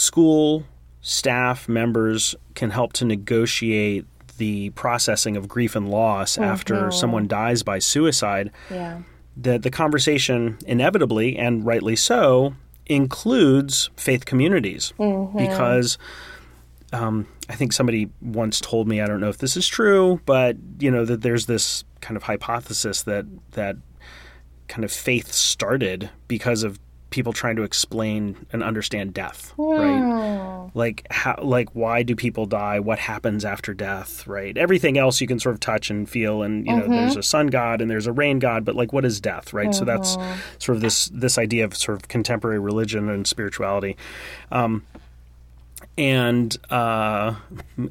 [0.00, 0.64] school
[1.02, 4.06] staff members can help to negotiate
[4.38, 6.44] the processing of grief and loss mm-hmm.
[6.44, 9.00] after someone dies by suicide, yeah.
[9.36, 12.54] that the conversation inevitably and rightly so
[12.86, 15.36] includes faith communities mm-hmm.
[15.36, 15.98] because
[16.92, 20.56] um, I think somebody once told me I don't know if this is true, but
[20.80, 23.76] you know that there's this kind of hypothesis that that
[24.66, 26.78] kind of faith started because of
[27.10, 29.78] people trying to explain and understand death, mm.
[29.78, 30.70] right?
[30.74, 32.80] Like how, like why do people die?
[32.80, 34.56] What happens after death, right?
[34.56, 36.92] Everything else you can sort of touch and feel, and you know, mm-hmm.
[36.92, 39.68] there's a sun god and there's a rain god, but like, what is death, right?
[39.68, 39.78] Mm-hmm.
[39.78, 40.40] So that's mm-hmm.
[40.58, 43.96] sort of this this idea of sort of contemporary religion and spirituality.
[44.50, 44.84] Um,
[45.98, 47.34] and uh,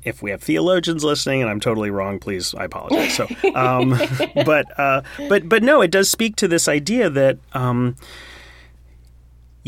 [0.03, 3.13] if we have theologians listening, and I'm totally wrong, please, I apologize.
[3.13, 3.99] So, um,
[4.45, 7.95] but uh, but but no, it does speak to this idea that um,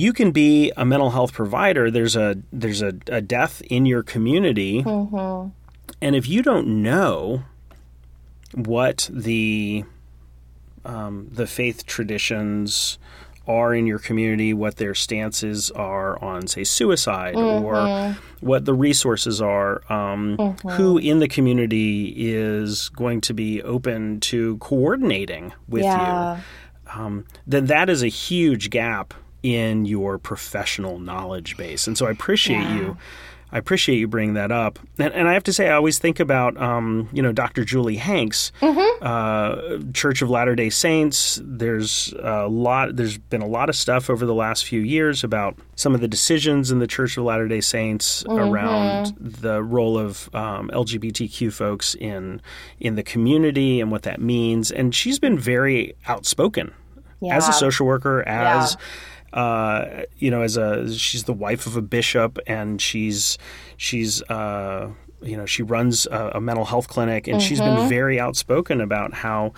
[0.01, 1.91] you can be a mental health provider.
[1.91, 5.49] There's a there's a, a death in your community, mm-hmm.
[6.01, 7.43] and if you don't know
[8.55, 9.83] what the
[10.83, 12.97] um, the faith traditions
[13.47, 17.65] are in your community, what their stances are on, say, suicide, mm-hmm.
[17.65, 20.69] or what the resources are, um, mm-hmm.
[20.69, 26.37] who in the community is going to be open to coordinating with yeah.
[26.37, 26.41] you,
[26.93, 31.87] um, then that is a huge gap in your professional knowledge base.
[31.87, 32.75] And so I appreciate yeah.
[32.75, 32.97] you.
[33.53, 34.79] I appreciate you bringing that up.
[34.97, 37.65] And, and, I have to say, I always think about, um, you know, Dr.
[37.65, 39.03] Julie Hanks, mm-hmm.
[39.05, 41.41] uh, Church of Latter Day Saints.
[41.43, 42.95] There's a lot.
[42.95, 46.07] There's been a lot of stuff over the last few years about some of the
[46.07, 48.39] decisions in the Church of Latter Day Saints mm-hmm.
[48.39, 52.41] around the role of um, LGBTQ folks in
[52.79, 54.71] in the community and what that means.
[54.71, 56.73] And she's been very outspoken
[57.19, 57.35] yeah.
[57.35, 58.85] as a social worker, as yeah
[59.33, 63.37] uh, you know, as a she's the wife of a bishop, and she's
[63.77, 64.89] she's uh,
[65.21, 67.47] you know she runs a, a mental health clinic, and mm-hmm.
[67.47, 67.89] she's been mm-hmm.
[67.89, 69.53] very outspoken about how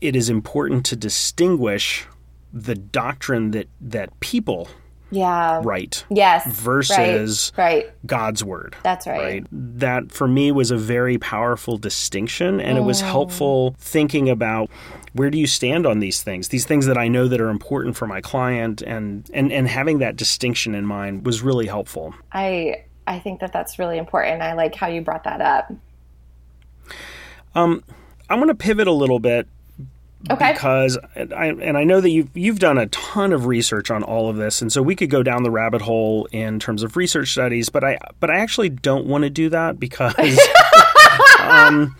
[0.00, 2.06] it is important to distinguish
[2.52, 4.68] the doctrine that that people
[5.10, 5.60] yeah.
[5.62, 6.04] Right.
[6.10, 6.46] Yes.
[6.46, 8.06] Versus right, right.
[8.06, 8.76] god's word.
[8.82, 9.20] That's right.
[9.20, 9.46] right?
[9.52, 12.80] That for me was a very powerful distinction and mm.
[12.80, 13.06] it was mm.
[13.06, 14.70] helpful thinking about
[15.12, 16.48] where do you stand on these things?
[16.48, 19.98] These things that i know that are important for my client and and and having
[19.98, 22.14] that distinction in mind was really helpful.
[22.32, 24.42] I i think that that's really important.
[24.42, 25.72] I like how you brought that up.
[27.54, 27.84] Um
[28.30, 29.46] i'm going to pivot a little bit
[30.30, 30.52] Okay.
[30.52, 34.30] Because I and I know that you've you've done a ton of research on all
[34.30, 37.32] of this, and so we could go down the rabbit hole in terms of research
[37.32, 37.68] studies.
[37.68, 40.14] But I but I actually don't want to do that because.
[41.40, 41.94] um,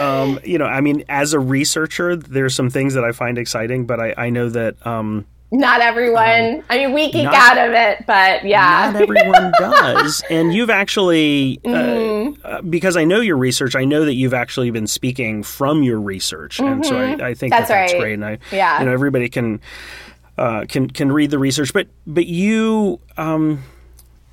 [0.00, 3.84] um, you know, I mean, as a researcher, there's some things that I find exciting,
[3.84, 6.56] but I, I know that um, not everyone.
[6.56, 10.22] Um, I mean, we geek not, out of it, but yeah, not everyone does.
[10.30, 12.38] And you've actually, uh, mm.
[12.42, 16.00] uh, because I know your research, I know that you've actually been speaking from your
[16.00, 16.72] research, mm-hmm.
[16.72, 18.00] and so I, I think that's, that that's right.
[18.00, 18.14] great.
[18.14, 19.60] And I, yeah, you know, everybody can
[20.38, 22.98] uh, can can read the research, but but you.
[23.16, 23.62] Um,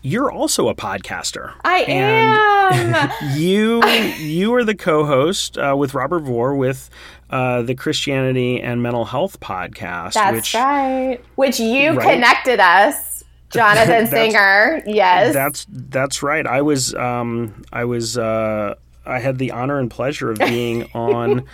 [0.02, 1.54] you're also a podcaster.
[1.64, 3.12] I am.
[3.38, 6.90] you you are the co-host uh, with Robert Vore with
[7.30, 10.14] uh, the Christianity and Mental Health podcast.
[10.14, 11.20] That's which, right.
[11.36, 12.14] Which you right?
[12.14, 14.82] connected us, Jonathan Singer.
[14.86, 16.46] Yes, that's that's right.
[16.48, 21.46] I was um, I was uh, I had the honor and pleasure of being on.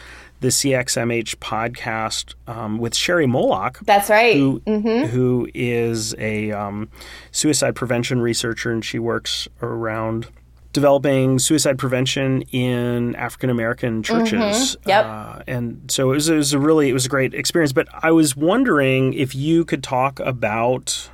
[0.42, 3.80] The CXMH podcast um, with Sherry Molock.
[3.86, 4.36] That's right.
[4.36, 5.06] Who, mm-hmm.
[5.06, 6.90] who is a um,
[7.32, 10.28] suicide prevention researcher, and she works around
[10.76, 14.76] developing suicide prevention in African American churches.
[14.76, 14.90] Mm-hmm.
[14.90, 15.06] Yep.
[15.06, 17.72] Uh, and so it was, it was a really it was a great experience.
[17.72, 21.10] But I was wondering if you could talk about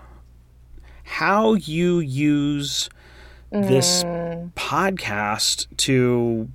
[1.03, 2.89] how you use
[3.51, 4.51] this mm.
[4.53, 6.49] podcast to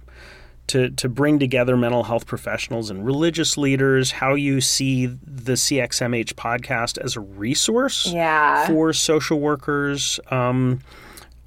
[0.68, 6.34] to to bring together mental health professionals and religious leaders how you see the CXMH
[6.34, 8.66] podcast as a resource yeah.
[8.66, 10.80] for social workers um,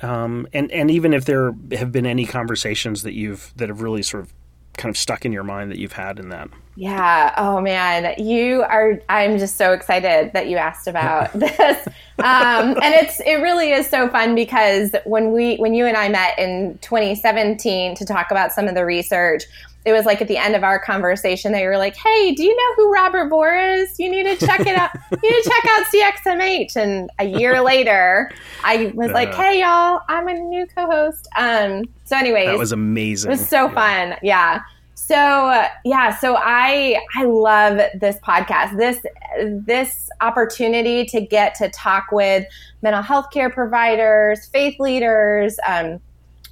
[0.02, 4.02] um, and and even if there have been any conversations that you've that have really
[4.02, 4.34] sort of
[4.80, 6.50] kind of stuck in your mind that you've had in that.
[6.76, 7.34] Yeah.
[7.38, 9.02] Oh man, you are.
[9.10, 11.88] I'm just so excited that you asked about this,
[12.20, 16.08] um, and it's it really is so fun because when we when you and I
[16.08, 19.44] met in 2017 to talk about some of the research,
[19.86, 22.56] it was like at the end of our conversation they were like, "Hey, do you
[22.56, 23.98] know who Robert Vore is?
[24.00, 24.92] You need to check it out.
[25.12, 28.32] you need to check out CXMH." And a year later,
[28.64, 33.30] I was like, "Hey, y'all, I'm a new co-host." Um, so, anyways, that was amazing.
[33.30, 33.74] It was so yeah.
[33.74, 34.18] fun.
[34.22, 34.62] Yeah.
[34.96, 38.78] So yeah, so I I love this podcast.
[38.78, 39.04] This
[39.66, 42.46] this opportunity to get to talk with
[42.84, 46.00] mental health care providers, faith leaders, um,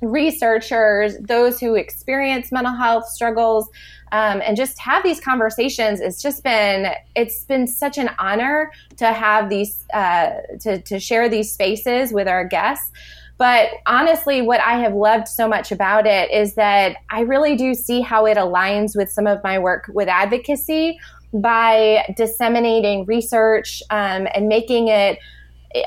[0.01, 3.69] researchers, those who experience mental health struggles,
[4.11, 5.99] um, and just have these conversations.
[5.99, 10.31] It's just been it's been such an honor to have these uh,
[10.61, 12.91] to to share these spaces with our guests.
[13.37, 17.75] But honestly, what I have loved so much about it is that I really do
[17.75, 20.97] see how it aligns with some of my work with advocacy
[21.33, 25.19] by disseminating research um, and making it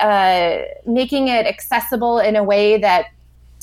[0.00, 3.06] uh, making it accessible in a way that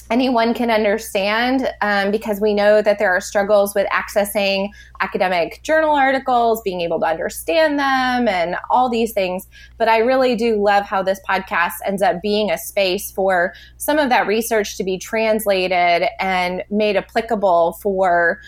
[0.10, 4.70] anyone can understand um, because we know that there are struggles with accessing
[5.02, 9.48] academic journal articles, being able to understand them, and all these things.
[9.78, 14.00] But I really do love how this podcast ends up being a space for some
[14.00, 18.40] of that research to be translated and made applicable for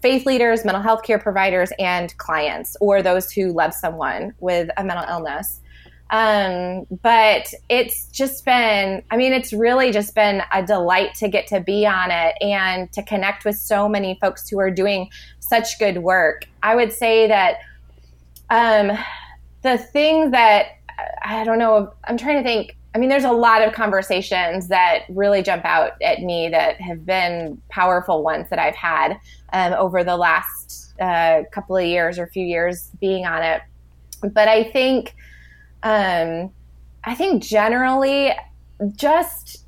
[0.00, 4.84] faith leaders, mental health care providers, and clients, or those who love someone with a
[4.84, 5.59] mental illness.
[6.10, 11.46] Um, but it's just been, I mean, it's really just been a delight to get
[11.48, 15.08] to be on it and to connect with so many folks who are doing
[15.38, 16.46] such good work.
[16.62, 17.58] I would say that
[18.50, 18.98] um,
[19.62, 20.78] the thing that
[21.22, 22.76] I don't know, I'm trying to think.
[22.92, 27.06] I mean, there's a lot of conversations that really jump out at me that have
[27.06, 29.16] been powerful ones that I've had
[29.52, 33.62] um, over the last uh, couple of years or few years being on it.
[34.22, 35.14] But I think
[35.82, 36.50] um,
[37.04, 38.32] I think generally,
[38.96, 39.64] just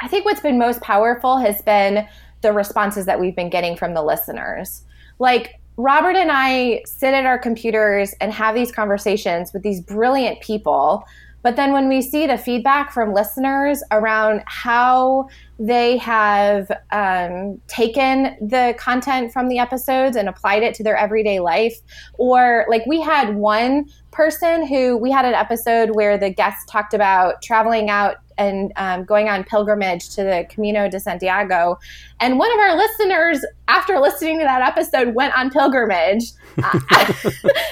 [0.00, 2.06] I think what's been most powerful has been
[2.42, 4.84] the responses that we've been getting from the listeners.
[5.18, 10.40] Like Robert and I sit at our computers and have these conversations with these brilliant
[10.40, 11.04] people
[11.42, 15.28] but then when we see the feedback from listeners around how
[15.60, 21.38] they have um, taken the content from the episodes and applied it to their everyday
[21.38, 21.76] life,
[22.14, 26.94] or like we had one person who we had an episode where the guest talked
[26.94, 31.78] about traveling out and um, going on pilgrimage to the Camino de Santiago.
[32.20, 36.24] And one of our listeners, after listening to that episode, went on pilgrimage
[36.56, 36.80] uh,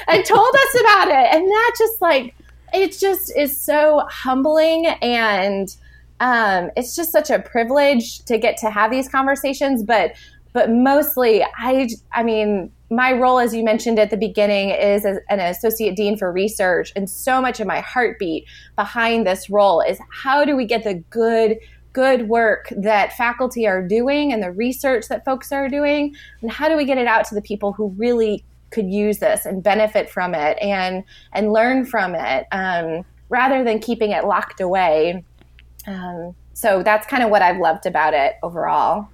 [0.08, 1.34] and told us about it.
[1.34, 2.34] And that just like,
[2.74, 5.74] it just is so humbling and
[6.20, 10.12] um, it's just such a privilege to get to have these conversations but
[10.52, 15.18] but mostly i i mean my role as you mentioned at the beginning is as
[15.28, 18.44] an associate dean for research and so much of my heartbeat
[18.76, 21.56] behind this role is how do we get the good
[21.92, 26.68] good work that faculty are doing and the research that folks are doing and how
[26.68, 30.10] do we get it out to the people who really could use this and benefit
[30.10, 31.02] from it and
[31.32, 35.24] and learn from it um, rather than keeping it locked away.
[35.88, 39.08] Um, so that's kind of what I've loved about it overall.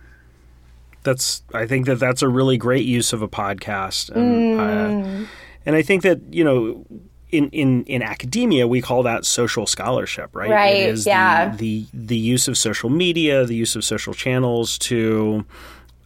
[1.05, 5.25] That's I think that that's a really great use of a podcast, and, mm.
[5.25, 5.27] uh,
[5.67, 6.85] and I think that you know.
[7.33, 10.49] In, in, in academia, we call that social scholarship, right?
[10.49, 10.77] Right.
[10.77, 11.49] It is yeah.
[11.49, 15.45] the, the the use of social media, the use of social channels to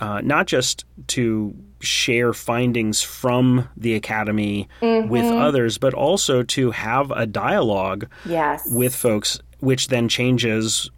[0.01, 5.09] uh, not just to share findings from the academy mm-hmm.
[5.09, 8.67] with others, but also to have a dialogue yes.
[8.73, 10.91] with folks, which then changes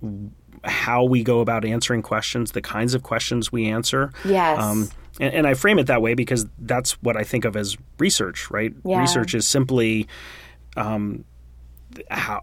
[0.65, 4.13] how we go about answering questions, the kinds of questions we answer.
[4.25, 4.61] Yes.
[4.61, 7.77] Um, and, and, I frame it that way because that's what I think of as
[7.99, 8.73] research, right?
[8.85, 9.01] Yeah.
[9.01, 10.07] Research is simply
[10.77, 11.25] um,
[12.11, 12.43] how,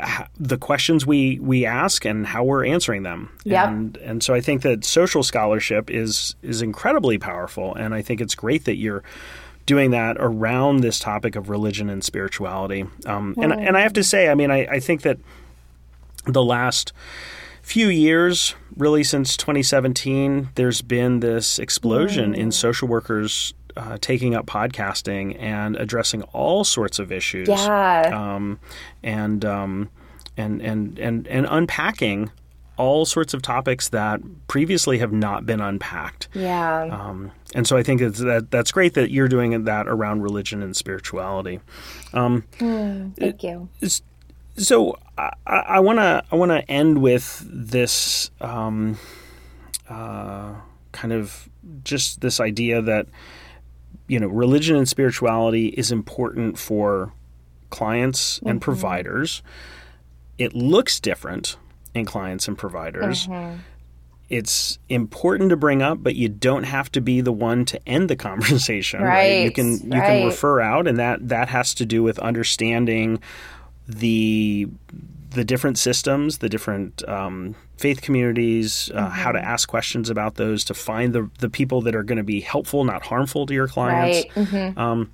[0.00, 3.30] how, the questions we we ask and how we're answering them.
[3.44, 3.68] Yep.
[3.68, 8.20] And and so I think that social scholarship is is incredibly powerful and I think
[8.20, 9.02] it's great that you're
[9.66, 12.82] doing that around this topic of religion and spirituality.
[13.04, 13.44] Um, mm.
[13.44, 15.18] and and I have to say, I mean, I, I think that
[16.26, 16.92] the last
[17.62, 22.36] few years, really since 2017, there's been this explosion mm.
[22.36, 27.48] in social workers uh, taking up podcasting and addressing all sorts of issues.
[27.48, 28.10] Yeah.
[28.12, 28.58] Um,
[29.02, 29.90] and, um,
[30.36, 32.30] and, and, and, and unpacking
[32.76, 36.28] all sorts of topics that previously have not been unpacked.
[36.34, 36.82] Yeah.
[36.84, 40.76] Um, and so I think that that's great that you're doing that around religion and
[40.76, 41.60] spirituality.
[42.12, 43.68] Um, mm, thank you.
[44.56, 48.98] So I want to I want to end with this um,
[49.88, 50.54] uh,
[50.92, 51.48] kind of
[51.84, 53.06] just this idea that
[54.08, 57.12] you know, religion and spirituality is important for
[57.70, 58.48] clients mm-hmm.
[58.48, 59.42] and providers.
[60.38, 61.56] It looks different
[61.94, 63.26] in clients and providers.
[63.26, 63.60] Mm-hmm.
[64.28, 68.10] It's important to bring up, but you don't have to be the one to end
[68.10, 69.00] the conversation.
[69.00, 69.08] Right.
[69.08, 69.44] right?
[69.44, 70.20] You can you right.
[70.20, 73.20] can refer out, and that that has to do with understanding
[73.88, 74.68] the
[75.30, 79.12] the different systems, the different um, faith communities, uh, mm-hmm.
[79.12, 82.24] how to ask questions about those, to find the the people that are going to
[82.24, 84.28] be helpful, not harmful to your clients.
[84.36, 84.46] Right.
[84.46, 84.78] Mm-hmm.
[84.78, 85.10] Um,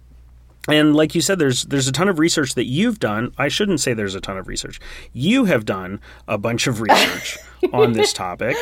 [0.68, 3.32] and like you said, there's there's a ton of research that you've done.
[3.36, 4.80] I shouldn't say there's a ton of research.
[5.12, 7.36] You have done a bunch of research
[7.72, 8.56] on this topic,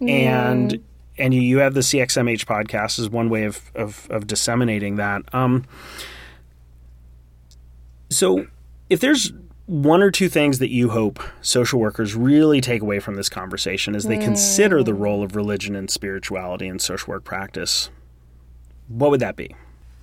[0.00, 0.82] and mm.
[1.16, 5.32] and you, you have the CXMH podcast as one way of of, of disseminating that.
[5.32, 5.64] Um,
[8.10, 8.46] so,
[8.90, 9.32] if there's
[9.66, 13.94] one or two things that you hope social workers really take away from this conversation
[13.94, 14.22] as they mm.
[14.24, 17.90] consider the role of religion and spirituality in social work practice,
[18.88, 19.54] what would that be?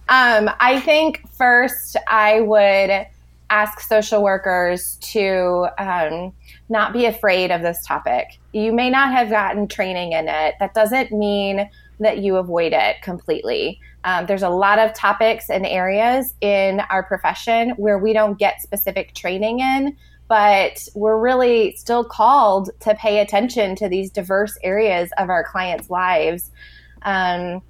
[0.10, 3.08] Um, I think first I would
[3.52, 6.34] ask social workers to um,
[6.70, 8.40] not be afraid of this topic.
[8.54, 10.56] You may not have gotten training in it.
[10.60, 11.70] That doesn't mean
[12.02, 13.80] that you avoid it completely.
[14.04, 18.62] Um, there's a lot of topics and areas in our profession where we don't get
[18.62, 19.96] specific training in,
[20.28, 25.90] but we're really still called to pay attention to these diverse areas of our clients'
[25.90, 26.52] lives.
[27.04, 27.62] Um,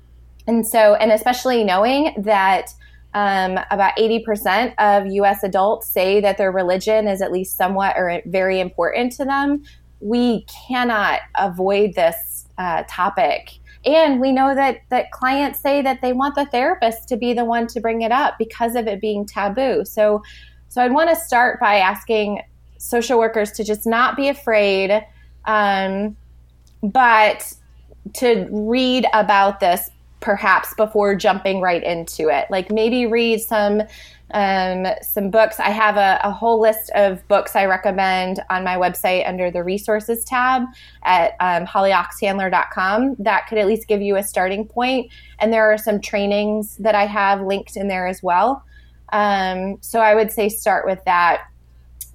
[0.47, 2.73] and so, and especially knowing that
[3.13, 8.21] um, about 80% of US adults say that their religion is at least somewhat or
[8.25, 9.63] very important to them,
[9.99, 13.59] we cannot avoid this uh, topic.
[13.86, 17.45] And we know that, that clients say that they want the therapist to be the
[17.45, 19.86] one to bring it up because of it being taboo.
[19.86, 20.21] So,
[20.69, 22.41] so I'd want to start by asking
[22.77, 25.05] social workers to just not be afraid,
[25.45, 26.15] um,
[26.84, 27.53] but
[28.13, 29.89] to read about this
[30.22, 32.45] perhaps before jumping right into it.
[32.49, 33.82] Like maybe read some
[34.34, 35.59] um, some books.
[35.59, 39.61] I have a, a, whole list of books I recommend on my website under the
[39.61, 40.63] resources tab
[41.03, 43.17] at um, hollyoxhandler.com.
[43.19, 45.11] That could at least give you a starting point.
[45.39, 48.63] And there are some trainings that I have linked in there as well.
[49.11, 51.43] Um, so I would say start with that.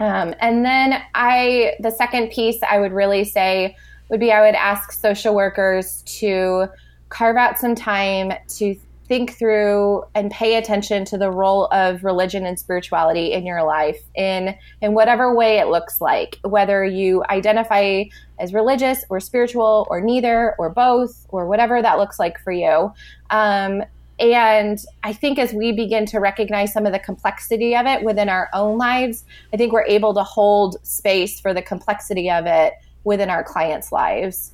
[0.01, 3.77] Um, and then I, the second piece I would really say
[4.09, 6.69] would be I would ask social workers to
[7.09, 8.77] carve out some time to
[9.09, 14.01] think through and pay attention to the role of religion and spirituality in your life
[14.17, 18.03] in in whatever way it looks like whether you identify
[18.41, 22.93] as religious or spiritual or neither or both or whatever that looks like for you
[23.31, 23.83] um,
[24.19, 28.29] and I think as we begin to recognize some of the complexity of it within
[28.29, 32.73] our own lives, I think we're able to hold space for the complexity of it
[33.05, 34.53] within our clients' lives.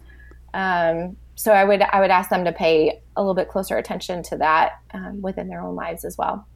[0.53, 4.22] Um, so I would I would ask them to pay a little bit closer attention
[4.24, 6.47] to that um, within their own lives as well.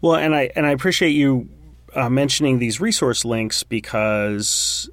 [0.00, 1.48] Well, and I and I appreciate you
[1.94, 4.88] uh, mentioning these resource links because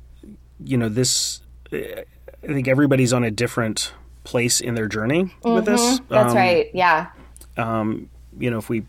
[0.63, 1.41] you know this.
[1.73, 2.05] I
[2.47, 3.93] think everybody's on a different
[4.23, 5.53] place in their journey mm-hmm.
[5.53, 5.99] with this.
[6.09, 6.69] That's um, right.
[6.73, 7.09] Yeah.
[7.57, 8.79] Um, you know, if we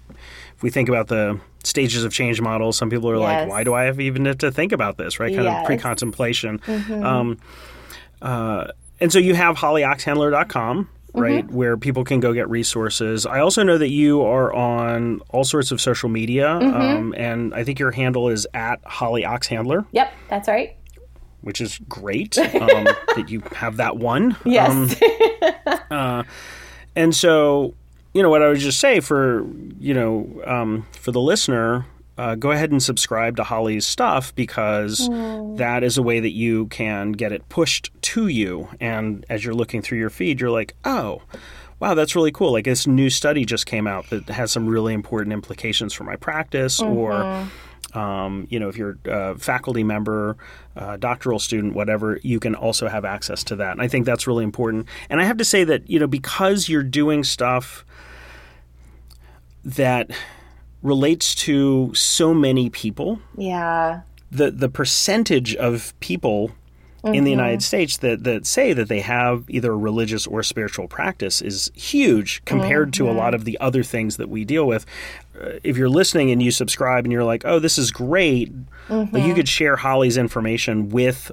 [0.56, 3.22] if we think about the stages of change model, some people are yes.
[3.22, 5.34] like, "Why do I have even to think about this?" Right?
[5.34, 5.60] Kind yes.
[5.60, 6.58] of pre-contemplation.
[6.60, 7.04] Mm-hmm.
[7.04, 7.38] Um,
[8.22, 8.68] uh,
[9.00, 11.54] and so you have hollyoxhandler.com, right, mm-hmm.
[11.54, 13.26] where people can go get resources.
[13.26, 16.74] I also know that you are on all sorts of social media, mm-hmm.
[16.74, 19.86] um, and I think your handle is at hollyoxhandler.
[19.90, 20.76] Yep, that's right.
[21.40, 22.84] Which is great um,
[23.16, 24.36] that you have that one.
[24.44, 25.02] Yes.
[25.02, 26.22] Um, uh,
[26.94, 27.74] and so,
[28.14, 29.44] you know, what I would just say for
[29.80, 31.86] you know um, for the listener,
[32.22, 35.56] uh, go ahead and subscribe to Holly's stuff because mm.
[35.56, 38.68] that is a way that you can get it pushed to you.
[38.80, 41.22] And as you're looking through your feed, you're like, oh,
[41.80, 42.52] wow, that's really cool.
[42.52, 46.14] Like this new study just came out that has some really important implications for my
[46.14, 46.96] practice mm-hmm.
[46.96, 47.48] or.
[47.94, 50.38] Um, you know, if you're a faculty member,
[50.76, 53.72] uh, doctoral student, whatever, you can also have access to that.
[53.72, 54.86] And I think that's really important.
[55.10, 57.84] And I have to say that, you know, because you're doing stuff
[59.62, 60.10] that
[60.82, 63.20] relates to so many people.
[63.36, 64.02] Yeah.
[64.30, 66.52] The the percentage of people
[67.04, 67.14] mm-hmm.
[67.14, 67.40] in the mm-hmm.
[67.40, 71.70] United States that, that say that they have either a religious or spiritual practice is
[71.74, 73.04] huge compared mm-hmm.
[73.04, 73.18] to a mm-hmm.
[73.18, 74.86] lot of the other things that we deal with.
[75.40, 78.52] Uh, if you're listening and you subscribe and you're like, oh, this is great,
[78.88, 79.16] mm-hmm.
[79.16, 81.30] you could share Holly's information with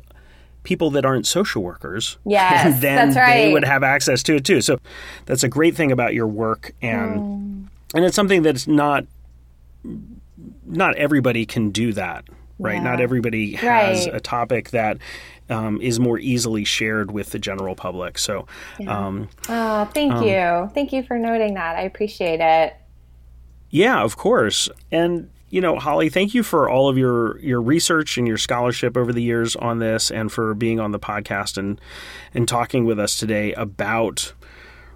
[0.63, 2.17] people that aren't social workers.
[2.25, 3.45] Yes, and then right.
[3.45, 4.61] they would have access to it too.
[4.61, 4.79] So
[5.25, 7.67] that's a great thing about your work and mm.
[7.95, 9.05] and it's something that's not
[10.65, 12.25] not everybody can do that,
[12.57, 12.75] right?
[12.75, 12.83] Yeah.
[12.83, 14.15] Not everybody has right.
[14.15, 14.97] a topic that
[15.49, 18.17] um, is more easily shared with the general public.
[18.17, 18.47] So,
[18.79, 19.07] yeah.
[19.07, 21.75] um, oh, thank um, you, thank you for noting that.
[21.75, 22.75] I appreciate it.
[23.69, 28.17] Yeah, of course, and you know, Holly, thank you for all of your your research
[28.17, 31.79] and your scholarship over the years on this, and for being on the podcast and
[32.33, 34.33] and talking with us today about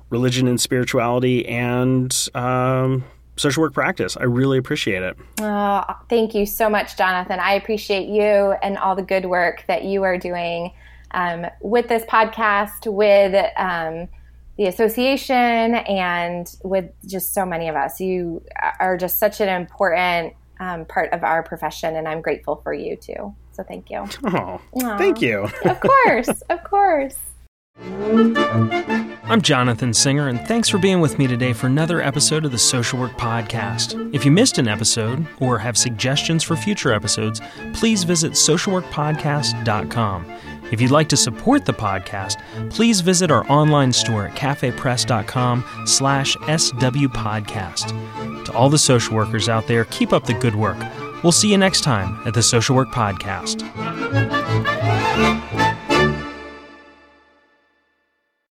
[0.09, 3.03] religion and spirituality and um,
[3.36, 4.15] social work practice.
[4.17, 5.17] I really appreciate it.
[5.41, 7.39] Oh, thank you so much, Jonathan.
[7.39, 10.71] I appreciate you and all the good work that you are doing
[11.11, 14.07] um, with this podcast, with um,
[14.57, 17.99] the association, and with just so many of us.
[17.99, 18.43] You
[18.79, 22.95] are just such an important um, part of our profession, and I'm grateful for you
[22.95, 23.36] too.
[23.51, 24.05] So thank you.
[24.25, 24.97] Oh, Aww.
[24.97, 25.47] thank you.
[25.65, 27.17] of course, of course.
[29.34, 32.57] I'm Jonathan Singer, and thanks for being with me today for another episode of the
[32.57, 34.13] Social Work Podcast.
[34.13, 37.41] If you missed an episode or have suggestions for future episodes,
[37.74, 40.32] please visit socialworkpodcast.com.
[40.71, 46.38] If you'd like to support the podcast, please visit our online store at cafepress.com slash
[46.38, 47.88] swpodcast.
[48.45, 50.78] To all the social workers out there, keep up the good work.
[51.24, 53.63] We'll see you next time at the Social Work Podcast.